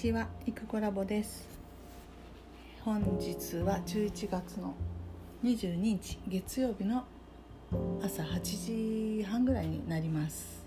[0.00, 1.46] ちは、いくコラボです。
[2.86, 4.74] 本日は11月の
[5.44, 7.04] 22日月曜日の
[8.02, 10.64] 朝8時半ぐらいになります。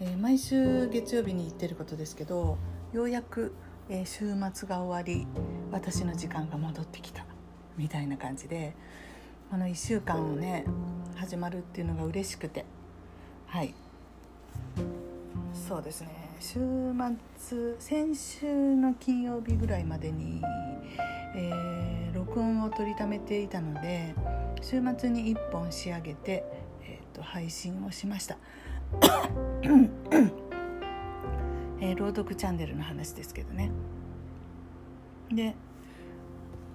[0.00, 2.56] えー毎週月曜日に行ってることですけど、
[2.94, 3.52] ようやく、
[3.90, 4.20] えー週
[4.54, 5.26] 末が終わり、
[5.70, 7.26] 私の時間が戻ってきた
[7.76, 8.72] みたいな感じで、
[9.50, 10.64] この1週間をね
[11.16, 12.64] 始まるっていうのが嬉しくて、
[13.48, 13.74] はい。
[15.68, 20.42] そうですね週末先週の金曜日ぐらいまでに、
[21.34, 24.14] えー録音を取りためていたので
[24.60, 26.44] 週末に1本仕上げて、
[26.82, 28.36] えーと配信をしました、
[31.80, 33.70] えー朗読チャンネルの話ですけどね。
[35.32, 35.54] で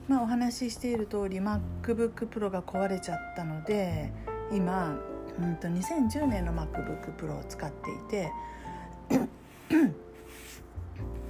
[0.08, 4.12] まあお話ししている通り MacBookPro が壊れちゃったので
[4.52, 4.98] 今
[5.40, 8.32] うんと2010年の MacBookPro を使っていて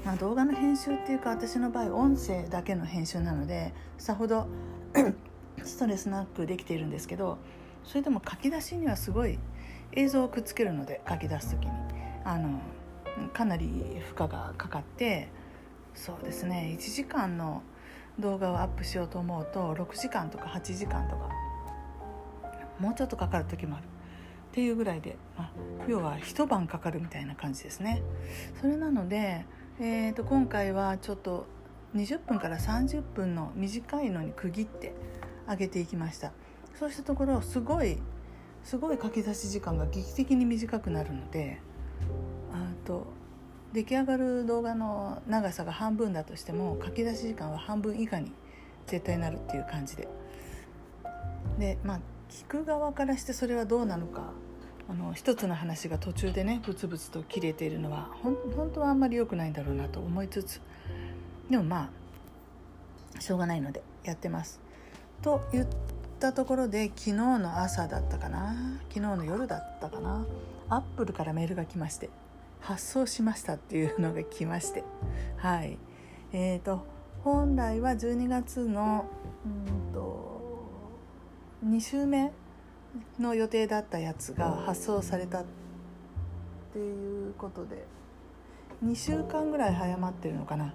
[0.06, 4.48] まあ動画の編集っていうか私の場合音声だけの編集なのでさほど
[5.64, 7.38] ストレスなくできているんですけど
[7.84, 9.40] それでも書き出しにはすごい
[9.94, 11.72] 映像をくっつけるので書き出す時に。
[12.26, 12.60] あの
[13.34, 13.68] かなり
[14.14, 15.30] 負荷がかかって
[15.96, 17.64] そうですね1時間の
[18.20, 21.30] 動画をアップしようと思うと6時間とか8時間とか
[22.80, 23.86] もうちょっとかかる時もある。
[24.50, 25.52] っていうぐらいで、まあ、
[25.88, 28.02] 要は一晩かかるみたいな感じですね。
[28.60, 29.46] それなので、
[29.80, 31.46] えー、と今回はちょっと
[31.96, 34.94] 20分から30分の短いのに区切って
[35.48, 36.32] 上げていきました。
[36.76, 37.98] そうしたところすごい
[38.64, 41.60] すごい書き出し時間が劇的に短くなるので
[42.52, 43.08] あと
[43.74, 48.32] 出来上がる動画の長さが半分だとしても書き出し時間は半分以下に
[48.88, 50.08] 絶対なるっていう感じで。
[51.58, 54.32] でまあ聞く側からしてそれはどうなのか。
[54.90, 58.36] あの一つの話が途中でねブツブツと切れているのは本
[58.74, 60.62] 当はあんまり良くないんだろうなと思いつつ。
[61.48, 61.92] でもま
[63.16, 64.60] あしょうがないのでやってます。
[65.22, 65.68] と言っ
[66.20, 68.56] たところで昨日の朝だったかな。
[68.90, 70.26] 昨日の夜だったかな。
[70.70, 72.10] アップルからメールが来まして
[72.60, 74.84] 発送しましたっていうのが来まして。
[75.38, 75.78] はい。
[76.34, 76.84] えーと
[77.24, 79.06] 本来は12月の
[79.46, 80.09] うんと
[81.66, 82.32] 2週目
[83.20, 85.46] の予定だったやつが発送されたっ
[86.74, 87.86] ていうことで
[88.84, 90.74] 2週間ぐらい早まってるのかな。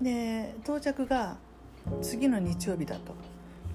[0.00, 1.36] で到着が
[2.02, 3.14] 次の日曜日だと。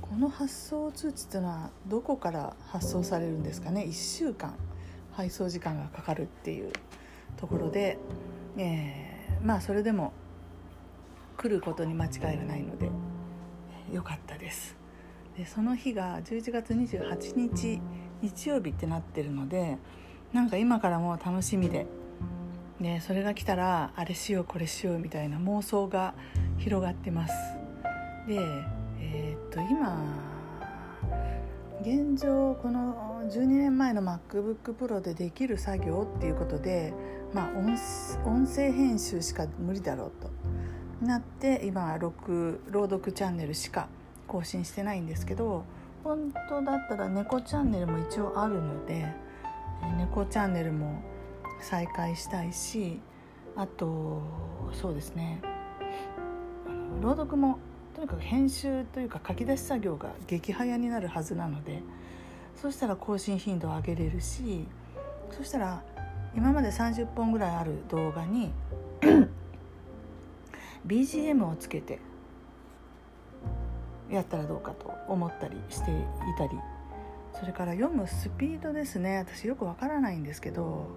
[0.01, 4.55] この発送通知っていうのはどこから発送されるんですかね？1週間。
[5.13, 6.71] 配送時間がかかるっていう
[7.37, 7.97] ところで、
[8.57, 9.11] えー
[9.43, 10.13] まあそれでも
[11.37, 12.89] 来ることに間違いがないので
[13.91, 14.75] よかったです
[15.37, 17.81] でその日が11月28日
[18.21, 19.77] 日曜日ってなってるので
[20.33, 21.87] なんか今からもう楽しみで。
[22.79, 26.15] でそれが来たらあれしようこれしようみたいな妄想が
[26.57, 27.33] 広がってます。
[28.27, 28.39] で
[28.99, 29.95] えーっと今
[31.81, 36.93] 現状この12年前の MacBookPro でできる作業っていうことで、
[37.33, 37.75] まあ、音
[38.25, 40.29] 音声編集しか無理だろうと。
[41.03, 43.87] なって今は録朗読チャンネルしか
[44.31, 45.65] 更新してないんですけど
[46.05, 49.05] 本当だったら猫チャンネルも一応あるので
[49.97, 51.03] 猫チャンネルも
[51.59, 53.01] 再開したいし
[53.57, 54.21] あと
[54.71, 55.41] そうですね。
[57.01, 57.59] 朗読も
[57.93, 61.81] とにかく編集というか書き出し作業が激早になるはずなので
[62.55, 64.65] そしたら更新頻度を上げれるし
[65.31, 65.83] そしたら
[66.35, 68.53] 今まで30本ぐらいある動画に
[70.87, 71.99] BGM をつけて
[74.11, 75.95] やったらどうかと思ったりしてい
[76.37, 76.59] たり
[77.39, 79.17] それから読むスピードですね。
[79.17, 80.87] 私よくわからないんですけど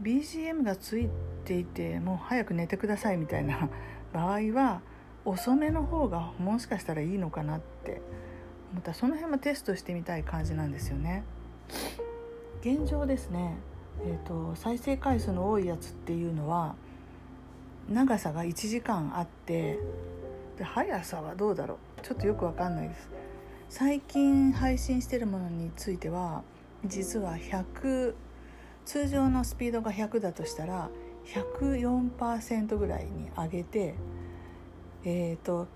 [0.00, 1.08] BGM がつい
[1.44, 3.68] ていてもう早く寝てくださいみたいな
[4.14, 4.80] 場合は
[5.24, 8.00] 遅めの方がもしかしたらいいのかなって
[8.72, 8.94] 思った。
[8.94, 11.24] その辺もテストしてみたい感じなんですよね。
[12.62, 13.56] 現状ですね、
[14.04, 16.74] えーと、再生回数の多いやつっていうのは
[17.88, 19.78] 長さが1時間あって
[20.60, 22.02] で速さはどうだろう？
[22.02, 23.08] ちょっとよくわかんないです。
[23.70, 26.42] 最近配信してるものについては
[26.84, 28.12] 実は100
[28.84, 30.90] 通常のスピードが100だとしたら
[31.24, 33.94] 104%ぐらいに上げて
[35.02, 35.66] えーと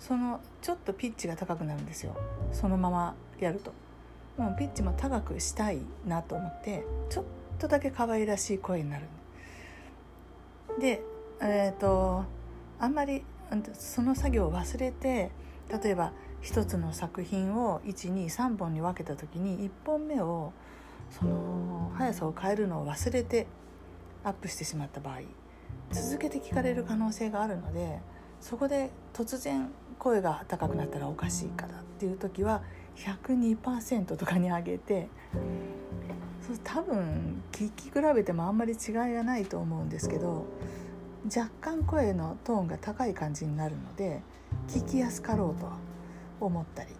[0.00, 2.16] そのちょっとピッチが高くなるんですよ。
[2.50, 3.72] そのままやると。
[4.36, 7.24] もうピッチも高くしたいなと思ってちょっ
[7.60, 9.06] とだけ可愛らしい声になる。
[10.80, 11.04] で
[11.40, 12.24] えっ、ー、と
[12.80, 13.24] あんまり
[13.74, 15.30] その作業を忘れて
[15.82, 20.52] 例えば一つの作品を123本に分けた時に1本目を
[21.10, 23.46] その速さを変えるのを忘れて
[24.24, 25.20] アップしてしまった場合
[25.90, 28.00] 続けて聞かれる可能性があるので
[28.40, 32.62] そこで突然声が高くなったらおかしいからっていう時は
[32.96, 35.08] 102%とかに上げて
[36.46, 40.46] そう多分聞き比べてもあんまり違いがないと思うんですけど
[41.24, 44.20] 若干声のトーンが高い感じになるので
[44.68, 45.68] 聞きやすかろうと
[46.40, 46.94] 思ったりっ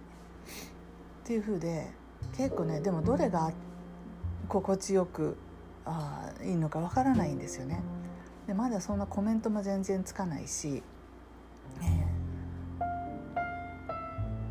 [1.24, 1.90] ていう風で
[2.36, 3.52] 結構ねでもどれが
[4.48, 5.36] 心地よく
[5.84, 7.82] あいいのかわからないんですよね。
[8.46, 10.82] でまだそんなコメントも全然つかないし、
[11.80, 11.84] え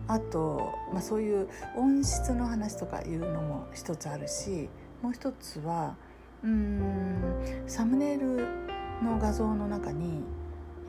[0.08, 4.70] ー、あと、まあ、そういう音質の話とかいうのも一つあるし
[5.02, 5.96] もう一つは
[6.44, 8.63] うんサムネイル
[9.04, 10.24] の画像の中に、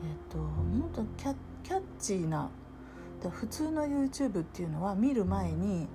[0.03, 2.49] えーと、もっとキャキャッチーな
[3.29, 5.87] 普通の YouTube っていうのは見る前に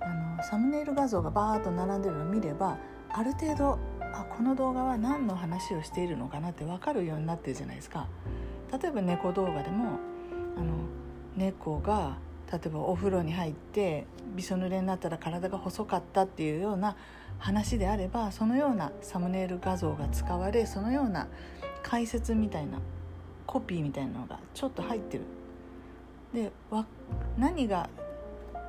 [0.00, 2.78] あのサムネイル画像がバーッと並んでるのを見れば
[3.10, 8.06] ある程度あこの動画は何の話をしているのかなって分かるようになってるじゃないですか。
[8.80, 9.98] 例えば猫動画でも
[10.56, 10.72] あの
[11.36, 12.18] 猫が
[12.52, 16.96] 例えばお風呂に入ってびしょ濡れになったら体が細かったっていうような
[17.38, 21.28] 話であればそのようなサムネイル画像が使われそのような
[21.82, 22.80] 解説みたいな
[23.46, 25.24] コピーみたいなのがちょっと入ってる。
[26.34, 26.52] で
[27.38, 27.88] 何が、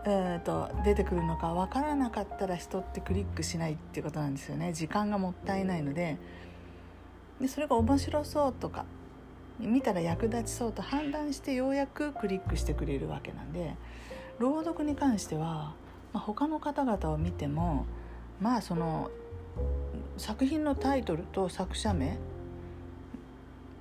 [0.05, 6.17] えーと、出てくるのか分からなかったら人ってクリックしないっていうことなんですよね時間がもったいないので
[7.41, 8.85] でそれが面白そうとか
[9.59, 13.75] 見たら役立ちそうと判断してようやくクリックしてくれるわけなんで
[14.39, 15.73] 朗読に関しては、
[16.13, 17.85] まあ、他の方々を見ても
[18.41, 19.09] まあその
[20.17, 22.17] 作品のタイトルと作者名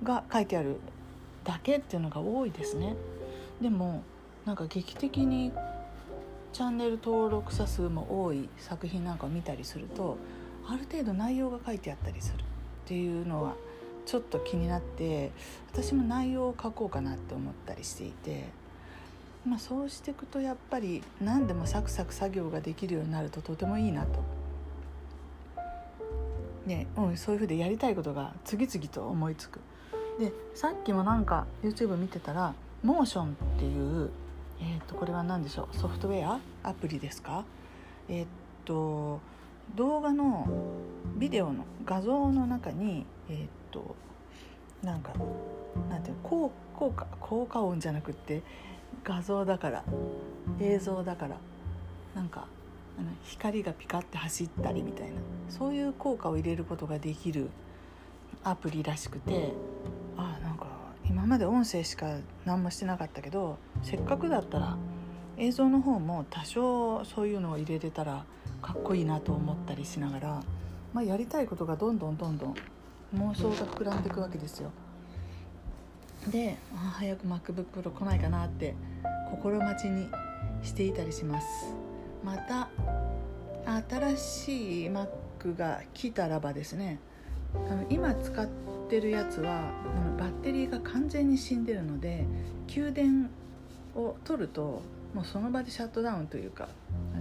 [0.03, 0.77] が書いてある
[1.43, 2.95] だけっていうのが多いですね
[3.61, 4.03] でも
[4.45, 5.51] なんか劇的に
[6.53, 10.17] チャンネル登録者数も多い作品なんかを見たりすると
[10.67, 12.45] ある程度内容が書いてあったりするっ
[12.85, 13.55] ていうのは
[14.05, 15.31] ちょっと気になって
[15.71, 18.45] 私も内容を書こうかなって思ったりしていて、
[19.45, 24.38] まあ、そうしていくとやっぱり何でもサクサク作業ができるようになるととてもいいなと。
[26.69, 29.59] ね、うん、そういうふうでやりたいことが次々と思いつく。
[30.19, 34.09] でさっきもなんか YouTube 見てたらモーションっていう、
[34.61, 37.43] えー、とこれは何でしょうソフトウェアアプリですか？
[38.07, 38.27] えっ、
[38.65, 39.19] と
[39.75, 40.47] 動画の
[41.17, 43.37] ビデオの画像の中にえっ、
[43.71, 43.95] と
[44.83, 45.11] なんか
[45.89, 48.41] なんていう効効果効果音じゃなくって
[49.03, 49.83] 画像だから
[50.59, 51.37] 映像だから
[52.15, 52.47] なんか
[52.99, 55.13] あの光がピカって走ったりみたいな
[55.49, 57.49] そういう効果を入れることができる
[58.43, 59.53] アプリらしくて
[60.17, 60.67] あなんか
[61.05, 64.77] 今まで音声しか何もしてなかったけどせっかくだったら
[65.37, 68.25] 映像の方も多少そういうのを入れれたら
[68.61, 70.43] かっこいいなと思ったりしながら、
[70.93, 72.55] まあ、やりたいことがどんどんどんどん
[73.15, 74.71] 妄想が膨らんでいくわけですよ。
[76.29, 78.75] であ早く MacBookPro 来ないかなって
[79.31, 80.09] 心待ちに
[80.61, 81.78] していたりします
[82.23, 82.69] また
[83.89, 86.99] 新しい Mac が来たらばですね
[87.69, 88.47] あの今使っ
[88.89, 92.25] てるやつはあのバッテリーが完全に死んでるので
[92.67, 93.29] 給電
[93.95, 94.81] を取ると
[95.13, 96.69] もうその場でシャットダウンというか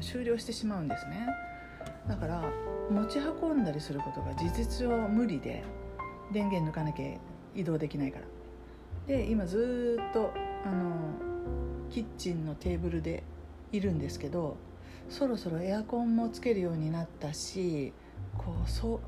[0.01, 1.27] 終了してしまうんですね。
[2.07, 2.45] だから
[2.91, 5.63] 持ち運んだりすることが事実上無理で
[6.33, 7.07] 電源抜かなきゃ
[7.55, 8.25] 移動できないから。
[9.07, 10.33] で今ずっと
[10.65, 10.95] あの
[11.91, 13.23] キッチンのテーブルで
[13.73, 14.57] いるんですけど
[15.09, 17.93] そろそろエアコンもつけるようになったし
[18.37, 19.01] こうそう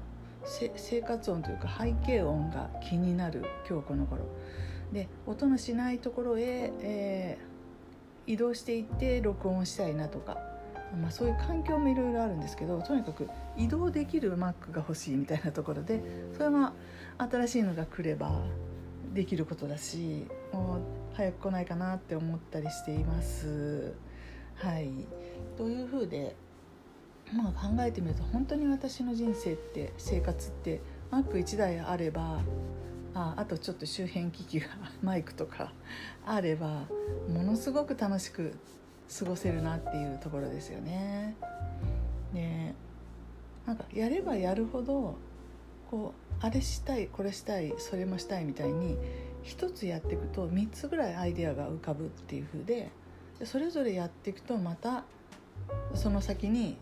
[0.77, 4.23] 生活音というか背景音が気になる今日この頃
[4.93, 10.39] で音のしないところへ、えー、移動していって録音したいなとか、
[11.01, 16.03] まあ、そういう環境もいろいろあるんですけどとにかく移動できる Mac が欲しいみたいなところで
[16.33, 16.73] それは
[17.19, 18.33] 新しいのが来れば
[19.13, 20.81] できることだしもう
[21.15, 23.93] 早く来ないかなって思ったりしています。
[24.57, 24.91] はい
[25.61, 26.35] というふうで、
[27.35, 32.41] まあ、考えてみると本当に私の人生って生活ってマック1台あれば
[33.13, 34.69] ああとちょっと周辺機器が
[35.03, 35.75] マイクとか
[36.25, 36.87] あれば
[37.29, 38.55] ものすごく楽しく
[39.19, 41.35] 過ごせるなっていうところですよね。
[42.33, 42.75] で
[43.67, 45.17] なんかやればやるほど
[45.91, 48.97] こうあれしたいこれしたいそれもしたいみたいに
[49.43, 52.91] 一つやっていくと3つぐらいアイデアが浮かぶっていう風で
[53.45, 55.05] それぞれやっていくとまた
[55.95, 56.77] その先に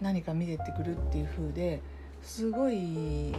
[0.00, 1.82] 何か見えてくるっていう風で
[2.22, 3.32] すごい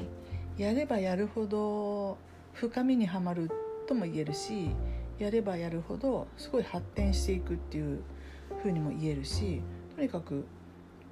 [0.57, 2.17] やればやるほど
[2.53, 3.51] 深みにはまる
[3.87, 4.71] とも言えるし
[5.19, 8.01] やればやるほどすごい発展していくっていう
[8.59, 9.61] 風にも言えるし
[9.95, 10.45] とにかく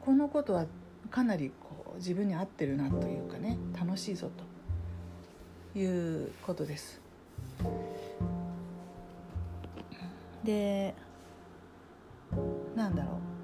[0.02, 0.66] このことは
[1.10, 4.30] かなりこう自分に合ってるなというかね楽しいぞ
[5.74, 7.02] ということです。
[10.44, 10.94] で
[12.76, 13.35] なんだろう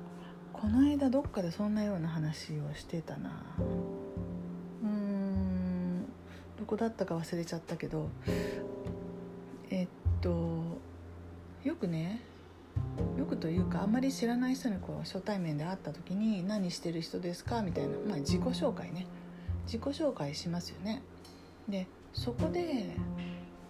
[0.61, 3.31] この間どっかでそんなような話をしてたな
[4.83, 6.05] うん
[6.59, 8.09] どこだったか忘れちゃったけど
[9.71, 9.87] えっ
[10.21, 10.77] と
[11.63, 12.21] よくね
[13.17, 19.07] よくというかあんまり知らない人にこう初対面で会った時に「何してる人ですか?」みたいな、まあ、自己紹介ね
[19.65, 21.01] 自己紹介しますよね。
[21.67, 22.95] でそこで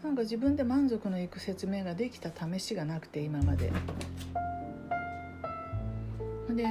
[0.03, 3.71] なんか自分で満足のいく説明ができた試しがなくて今まで。
[6.53, 6.65] で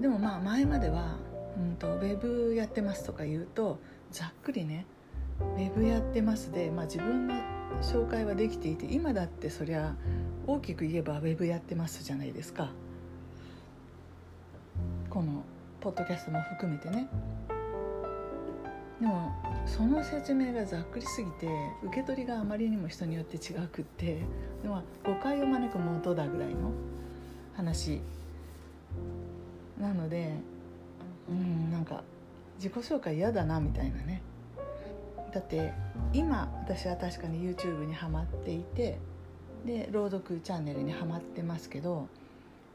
[0.00, 1.16] でもまあ前までは、
[1.56, 3.78] うんと、ウェブやってますとか言うと
[4.10, 4.86] ざっくりね
[5.56, 7.34] ウェブやってますで、まあ、自分の
[7.82, 9.94] 紹介はできていて今だってそりゃ
[10.46, 12.70] 大きく言えばウェブやってますじゃないですか。
[15.10, 15.42] この
[15.80, 17.08] ポッドキャストも含めてね。
[19.00, 19.30] でも
[19.66, 21.48] その説明がざっくりすぎて
[21.82, 24.22] 受け取りがあまりにも人によって違くって
[24.62, 26.70] でも誤解を招く元だぐらいの
[27.54, 28.00] 話
[29.80, 30.32] なので
[31.28, 32.02] うんなんか
[32.56, 34.22] 自己紹介嫌だなみたいなね。
[35.32, 35.72] だって
[36.14, 38.98] 今私は確かに YouTube にはまっていて
[39.66, 42.08] で朗読チャンネルにはまってますけど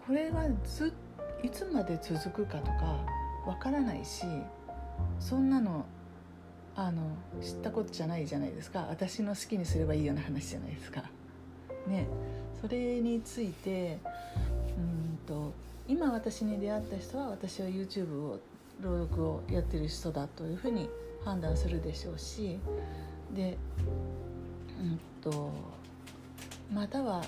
[0.05, 0.93] これがず
[1.41, 3.03] いつまで続くかとか
[3.47, 4.25] わからないし
[5.19, 5.85] そんなの
[6.75, 7.01] あの
[7.41, 8.87] 知ったことじゃないじゃないですか。
[8.89, 11.03] 私の好きにすればいいような話じゃないですか。
[11.87, 12.07] ね。
[12.61, 13.97] それについて
[14.77, 15.51] うんと
[15.91, 18.39] 今私に出会った人は私は YouTube を
[18.81, 20.89] 朗読をやってる人だというふうに
[21.25, 22.57] 判断するでしょうし
[23.35, 23.57] で
[24.79, 25.51] うんと
[26.73, 27.21] または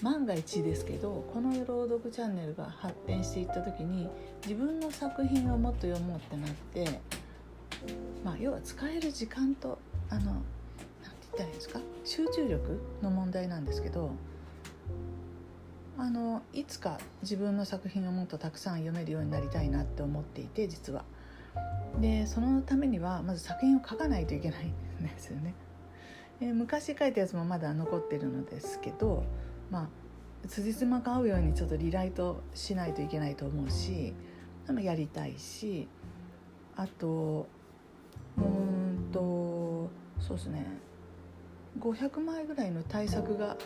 [0.00, 4.08] 万が一ですけどこの朗読チャンネルが発展していった時に
[4.46, 6.50] 自分の作品をもっと読もうってなっ
[6.90, 7.00] て
[8.24, 9.78] まあ要は使える時間と
[10.08, 10.42] あの何て
[11.02, 11.80] 言ったらいいんですか？
[12.04, 14.12] 集中力の問題なんですけど
[15.96, 21.04] あのいつか自分の作品をもっとたくさん読めるようになりたいなって思っていて実は。
[22.00, 24.72] でそのためにはまず作品を書かないといけないん
[25.02, 25.54] ですよね。
[26.40, 29.24] え昔書いたやつもまだ残ってるのですけど
[29.70, 29.88] まあ
[30.48, 34.12] 辻褄が合うようにちょっとリライトしないといけないと思うし
[34.82, 35.88] やりたいし
[36.76, 37.46] あと
[38.36, 40.66] うんとそうですね
[41.78, 43.56] 500枚ぐらいの対策が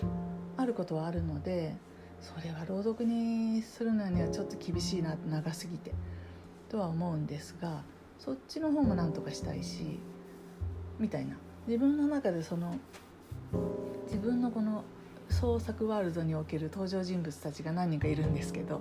[0.56, 1.74] あることはあるので
[2.20, 5.92] それは朗読にするのにはちょっと厳しいな長すぎて
[6.68, 7.82] とは思うんですが
[8.18, 9.98] そっちの方もなんとかしたいし
[10.98, 11.36] みたいな。
[11.68, 12.74] 自分の中でその
[14.06, 14.84] 自分のこの
[15.28, 18.80] 創作ワールドにおける登場人物たちが何人かいるんですけど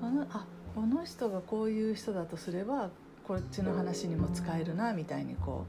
[0.00, 2.88] あのあこの人がこういう人だとすれば
[3.24, 5.66] こっちの話にも使えるなみたいにこ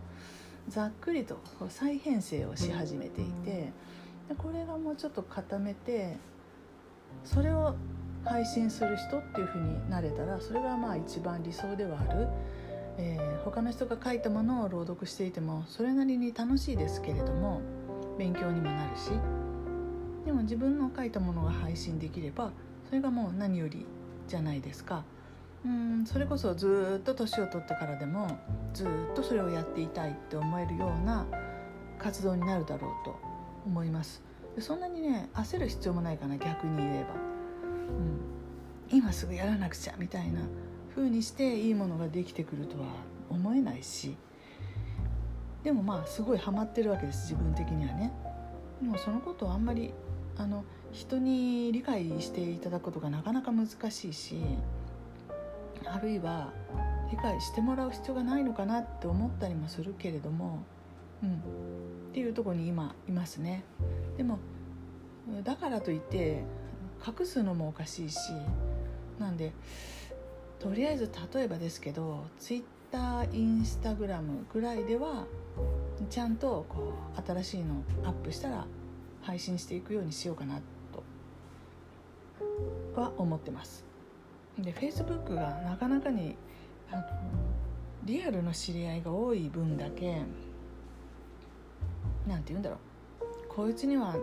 [0.70, 3.74] うざっくりと再編成をし始めていて
[4.30, 6.16] でこれがもうちょっと固めて
[7.24, 7.76] それを
[8.26, 12.28] 配信する人っていう風になれたらそれがまあ一番理想ではある、
[12.98, 17.62] えー、他の人が書いたものを朗読していてもそれなりに楽しいですけれども
[18.18, 19.10] 勉強にもなるし
[20.26, 22.52] でも自分の書いたものが配信できれば
[22.88, 23.86] それがもう何より
[24.28, 25.04] じゃないですか
[25.66, 28.38] うんそれこそずっと年を取ってからでも
[28.74, 31.26] ずっとそれをやっていたいって思えるような
[31.98, 33.18] 活動になるだろうと
[33.66, 34.22] 思います。
[34.60, 37.16] そんなにね焦る必要もないかな逆に言えば、
[38.92, 40.42] うん、今すぐやらなくちゃみたいな
[40.96, 42.86] 風にしていいものができてくるとは
[43.30, 44.16] 思えないし。
[45.64, 48.12] でもまあすごいハマってるわけです自分的にはね。
[48.82, 49.94] でもそのことをあんまり
[50.38, 54.42] あの人に理解していただくことがなかなか難しいし
[55.86, 56.52] あるいは
[57.12, 60.64] 理解してもらう必要がないのかなって思ったりもするけれども、
[61.24, 63.64] うん、っていうとこに今いますね。
[64.18, 64.38] でも
[65.44, 66.44] だからといって
[67.06, 68.32] 隠すのもおかしいし
[69.20, 69.54] なんで
[70.60, 75.26] とりあえず例えばですけどツイッターインスタグラムぐらいでは
[76.10, 78.66] ちゃんとこう新しいのアップしたら
[79.22, 80.60] 配信していくようにしようかな
[82.96, 83.86] とは思ってます
[84.60, 86.36] で Facebook がなかなかに
[86.92, 87.04] あの
[88.04, 90.22] リアルの知り合いが多い分だけ
[92.28, 92.80] 何て言うんだろう。
[93.50, 94.16] こいつには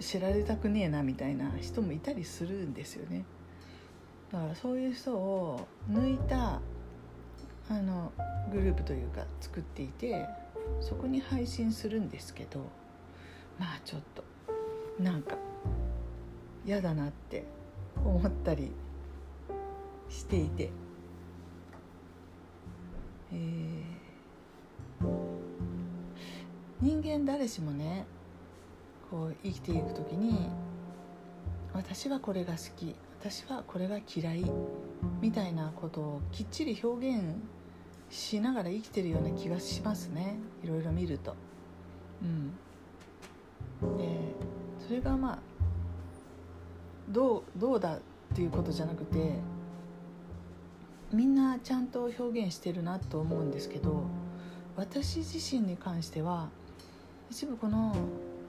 [0.00, 3.24] 知られたくねえなみたいな人もいたりするんですよね。
[4.32, 6.60] だからそういう人を抜いた
[7.70, 8.12] あの
[8.52, 10.26] グループというか作っていて
[10.80, 12.60] そこに配信するんですけど
[13.58, 14.24] まあちょっと
[15.02, 15.36] なんか
[16.66, 17.44] 嫌だなって
[18.04, 18.72] 思ったり
[20.08, 20.70] していて。
[23.32, 23.98] えー。
[26.80, 28.06] 人間誰しもね
[29.10, 30.48] こう生きていく時に
[31.72, 34.44] 私はこれが好き私はこれが嫌い
[35.20, 37.22] みたいなことをきっちり表現
[38.10, 41.34] しながら生きてるような気がしますねいろいろ見ると。
[42.22, 44.34] うん、で
[44.86, 45.38] それがまあ
[47.08, 48.00] どうどうだっ
[48.34, 49.34] ていうことじゃなくて
[51.12, 54.04] みんなちゃんと表現してるなと思うんですけど
[54.76, 56.50] 私自身に関しては
[57.30, 57.94] 一部この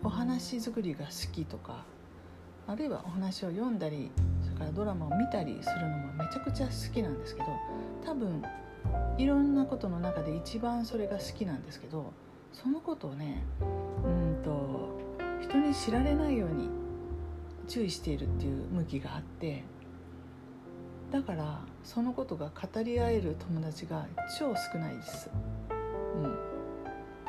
[0.03, 1.83] お話作りが好きとか
[2.65, 4.09] あるいはお話を読んだり
[4.41, 7.47] それからドラマを見たりするのもめちゃくちゃ好きなんですけど
[8.05, 8.41] 多分
[9.17, 12.13] いろんなことの中で一番それが好きなんですけど
[12.53, 13.43] そのことをね
[14.03, 14.89] うんと
[15.41, 16.69] 人に知られないように
[17.67, 19.63] 注意しているっていう向きがあって
[21.11, 24.07] だからそのことが語り合える友達が
[24.37, 25.29] 超少ないです。
[26.15, 26.37] うん、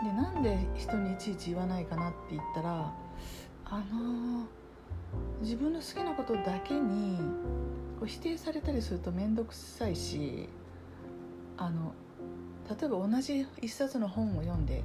[0.03, 2.93] でなんで人にいちいち言わないかなって言ったら
[3.67, 7.19] あのー、自分の好きなことだけに
[7.99, 10.49] こう否定されたりすると面倒くさいし
[11.57, 11.93] あの
[12.69, 14.83] 例えば同じ一冊の本を読んで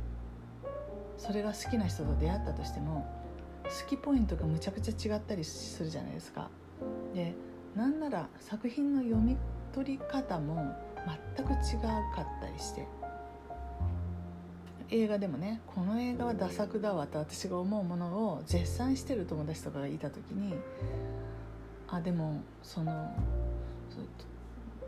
[1.17, 3.07] それが好きな人と出会ったとしても
[3.63, 6.49] 好きポイントがむちゃくちゃ違ったりするじゃないですか。
[7.13, 7.33] で
[7.75, 9.37] なんなら作品の読み
[9.73, 10.75] 取り方も
[11.35, 11.81] 全く違う
[12.15, 12.87] かったりして
[14.89, 20.53] 映画でもねこの映画はダ作だわと私が思うものを絶賛してる友達とかがいた時に
[21.87, 23.15] あでもその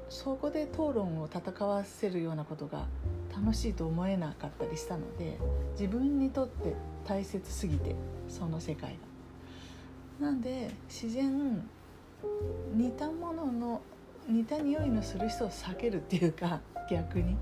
[0.10, 2.86] そこで討論を戦わせるようなことが
[3.36, 5.38] 楽しいと思えなかったりしたので
[5.72, 6.74] 自分にとって
[7.06, 7.96] 大切すぎて
[8.27, 8.92] その世界
[10.20, 10.27] が。
[10.27, 11.63] なんで自然
[12.74, 13.82] 似たものの
[14.27, 17.38] 似た匂いのする人を避けるっていうか逆に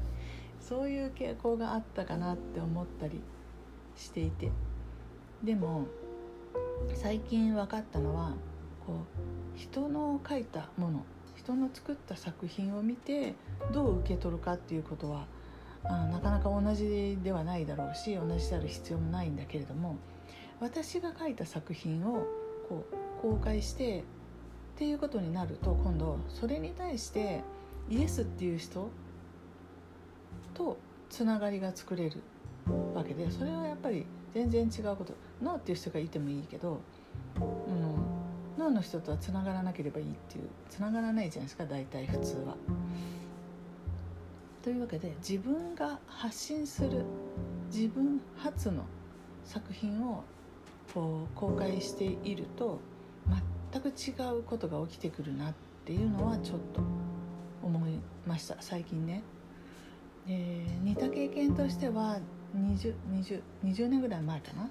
[0.67, 3.21] そういう傾向があったかなって思ったり
[3.95, 4.51] していて。
[5.43, 5.85] でも
[6.95, 8.33] 最近分かったのは
[8.85, 13.35] こう人の書いたもの人の作った作品を見て
[13.71, 15.27] どう受け取るかっていうことは
[15.83, 19.97] あなかなか同じではないだろうし同じである必要もないんだけれども
[20.59, 22.25] 私が書いた作品を
[22.67, 24.03] こう公開してっ
[24.77, 27.43] ていうことになると今度それに対して
[27.89, 28.89] イエスっていう人
[30.53, 30.77] と
[31.09, 32.21] つながりが作れる
[32.93, 36.79] わけでそれはやっぱり全然違うことノーっていう人がいてもいいけど、
[37.39, 37.95] うん、
[38.57, 42.55] 脳の人とはつながらなければいいっていうつながらないじゃないですか大体普通は。
[44.61, 47.05] というわけで自分が発信する
[47.71, 48.83] 自分発の
[49.43, 50.23] 作品を
[50.91, 52.79] こう公開していると
[53.71, 55.53] 全く違うことが起きてくるなっ
[55.85, 56.81] ていうのはちょっと
[57.61, 59.21] 思いました最近ね。
[60.27, 62.19] えー、似た経験としては
[62.55, 64.69] 20, 20, 20年ぐらい前かな、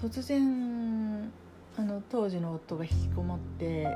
[0.00, 1.32] と突然
[1.76, 3.88] あの当時の夫が引きこもって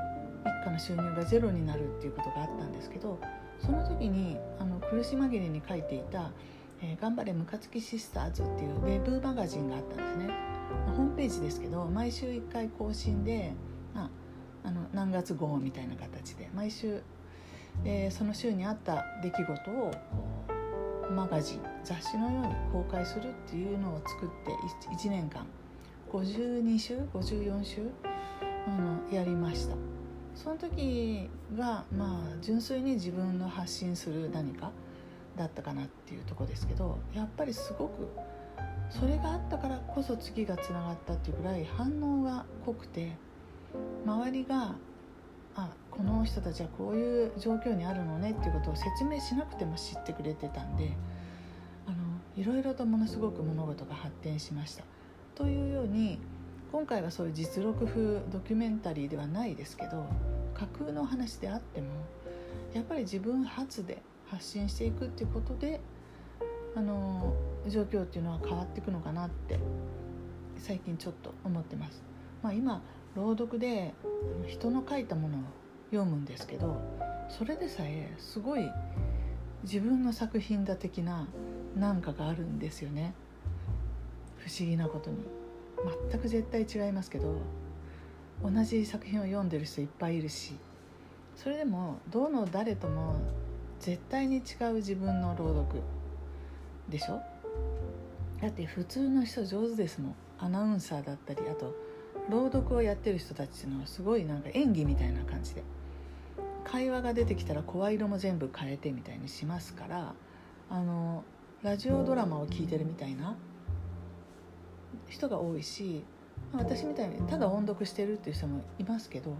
[0.43, 3.19] 一家の収入がゼロになるっていうことがあったんですけど
[3.59, 6.31] その時にあの苦し紛れに書いていた
[6.81, 10.29] 「えー、頑張れムカつきシスターズ」っていうウェブマガジンがあったんですね、
[10.87, 13.53] ま、ホームページですけど毎週1回更新で、
[13.93, 14.09] まあ、
[14.63, 17.01] あの何月号みたいな形で毎週、
[17.85, 19.91] えー、その週にあった出来事を
[21.11, 24.51] マガジン雑誌のように公開するっていうのを作って
[24.95, 25.45] 1, 年間
[26.11, 29.75] 52週54週、うん、やりました。
[30.35, 34.71] その時がまあ純粋に自分の発信する何か
[35.35, 38.07] だったかなっていうとこですけどやっぱりすごく
[38.89, 43.11] それがあったからこそ次がつながったっていうぐらい反応が濃くて
[44.05, 44.75] 周りが
[45.55, 50.93] あこの人たちはこういう状況にあるのねっていうことを説明しなくても知ってくれてたんで
[51.85, 51.97] あの
[52.37, 54.85] いろいろとものすごく物事が発展しました。
[55.35, 56.17] というように
[56.71, 60.05] 今回はそういう実録風ドキュメンタリーではないですけど
[60.53, 61.87] 架空の話であっても
[62.73, 65.81] やっぱり自分発で発信していくっていうことで
[66.75, 67.33] あの
[67.67, 69.59] 状況っていうのは変わっていくのかなって
[70.57, 72.01] 最近ちょっと思ってます。
[72.41, 72.81] まあ、今
[73.17, 73.93] 朗読で
[74.47, 75.41] 人の書いたものを
[75.91, 76.81] 読むんですけど
[77.29, 78.69] それでさえすごい
[79.63, 81.27] 自分の作品だ的な
[81.75, 83.13] なんかがあるんですよね。
[84.37, 85.17] 不思議なことに。
[86.11, 87.37] 全く絶対違いますけど
[88.43, 90.53] 同じ作品を読んでる人いっぱいいるし
[91.35, 93.15] それでもどの誰とも
[93.79, 95.81] 絶対に違う自分の朗読。
[96.89, 97.21] でしょ？
[98.41, 100.15] だって普通の人上手ですもん。
[100.39, 101.75] アナウンサーだったりあと
[102.29, 105.63] 朗読をやってる人たちっていうのはすごいなんか演技みたいな感じで。
[106.71, 110.13] 会話が出てきたら声色も全部変えてみたいにしますから
[110.69, 111.23] あの
[111.63, 113.35] ラジオドラマを聴いてるみたいな
[115.07, 116.03] 人が多いし
[116.53, 119.33] 私みたいにただ音読してるっていう人もいますけど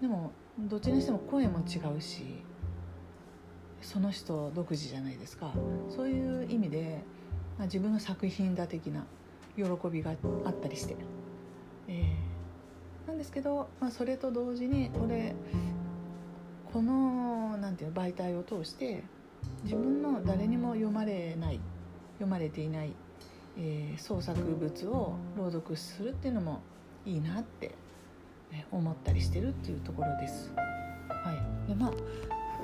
[0.00, 2.22] でもどっちにしても声も違うし
[3.80, 5.52] その人独自じゃないですか。
[5.88, 7.02] そういう意味で、
[7.58, 9.04] まあ、自分の作品だ的な
[9.56, 10.12] 喜びが
[10.44, 10.94] あったりして、
[11.88, 15.34] えー、なんですけど、まあ、それと同時にこれ
[16.72, 19.04] このなんていう媒体を通して
[19.64, 21.60] 自分の誰にも読まれない
[22.14, 22.92] 読まれていない、
[23.58, 26.60] えー、創作物を朗読するっていうのも
[27.04, 27.74] いいなって
[28.70, 30.52] 思ったりしてるっていうところです。
[30.54, 31.92] はい、でまあ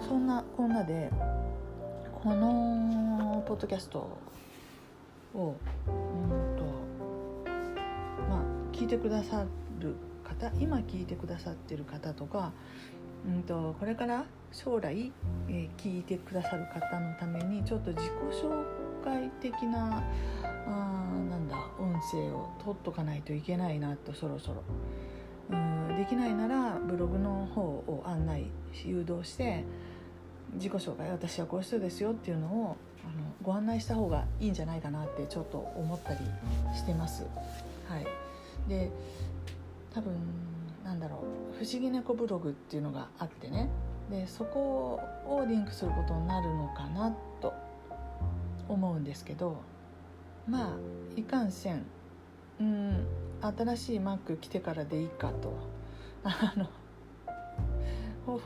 [0.07, 1.11] そんなこんなで
[2.23, 4.19] このポッドキャスト
[5.35, 6.65] をうんと
[8.29, 8.43] まあ
[8.73, 9.45] 聞いてくださ
[9.81, 9.95] る
[10.25, 12.53] 方今聞いてくださってる方とか
[13.27, 15.13] うんとこれから将来、
[15.49, 18.65] えー、聞いてくださる方のためにちょっと自己紹
[19.05, 20.03] 介的な
[20.67, 20.71] あ
[21.31, 24.63] なんだ音声を取っとかないといけないなとそろそろ。
[25.51, 28.47] うんできないならブログの方を案内
[28.85, 29.65] 誘導して
[30.55, 36.19] 自己紹介私はこういう人ですよっていうのをあのご案内した方がいいんじゃないかなってちょっと思ったり
[36.77, 37.25] してます。
[37.89, 38.07] はい、
[38.69, 38.91] で
[39.93, 40.15] 多分
[40.85, 41.19] なんだろう
[41.59, 43.69] 「不思議猫ブログ」っていうのがあってね。
[44.11, 47.53] でそこをリンクすることになるのかなと
[48.67, 49.57] 思うんですけど
[50.49, 50.77] まあ
[51.15, 51.85] いかんせん。
[52.61, 53.07] うん
[53.41, 55.53] 新しい Mac 来てからでいいかと。
[56.25, 56.69] あの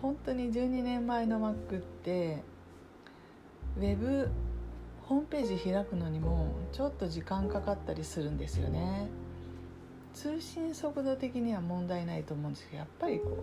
[0.00, 2.42] 本当に12年前の Mac って
[3.76, 4.28] ウェブ
[5.02, 9.08] ホームページ開くのにもちょっと時間かかったりするんですよね。
[10.14, 13.38] 通信速度的には問題ないと思うんですけどやっぱりこ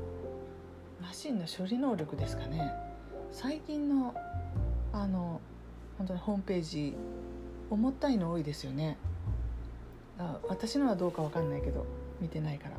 [1.00, 2.72] うマシンの処理能力ですかね。
[3.32, 4.14] 最近の
[4.92, 5.40] あの
[5.98, 6.96] 本当にホームページ
[7.70, 8.98] 重たいの多いですよね。
[10.18, 11.86] あ私のはどうか分かんないけど
[12.20, 12.78] 見てないから。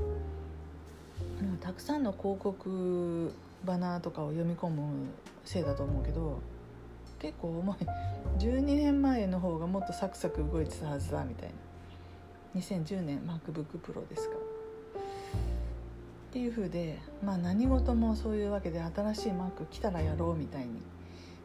[1.60, 3.32] たくさんの広告
[3.64, 5.06] バナーとかを読み込む
[5.44, 6.40] せいだと思うけど
[7.18, 7.76] 結構重い。
[8.38, 11.69] 12年前の方がもっとサクサク動いてたはずだみたいな。
[12.56, 20.68] 2010年 MacBookPro ですかっていう風でまあ何事もそういうわけで新しい Mac 来たらやろうみたいに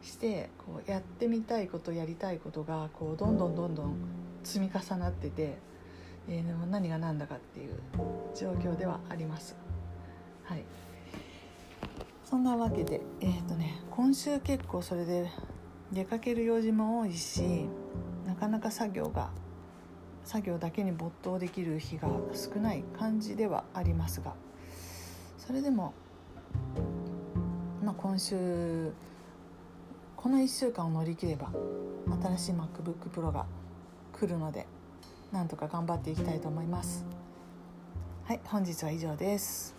[0.04, 3.96] してこうやってみたいことやりたいことがこうどんどんどんどん
[4.44, 5.58] 積み重なってて
[6.28, 7.76] えー、でも何が何だかっていう
[8.36, 9.56] 状況ではあります。
[10.44, 10.64] はい
[12.24, 15.30] そんなわけでえ、ー、とね今週結構それで
[15.92, 17.68] 出かける用事も多いし
[18.26, 19.30] なかなか作業が
[20.26, 24.34] 作業だけに没頭できる日が少ない感じではありますが
[25.38, 25.94] それでも、
[27.84, 28.92] まあ、今週
[30.18, 31.52] この1週間を乗り切れば
[32.36, 33.46] 新しい MacBookPro が
[34.12, 34.66] 来るので
[35.32, 37.06] なんとか頑張っていきたいと思います。
[38.24, 39.76] はい本日は以上です。